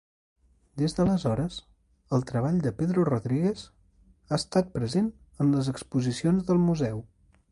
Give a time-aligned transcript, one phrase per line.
[0.81, 1.57] Des d’aleshores,
[2.17, 3.67] el treball de Pedro Rodríguez
[4.31, 5.13] ha estat present
[5.45, 7.05] en les exposicions del Museu.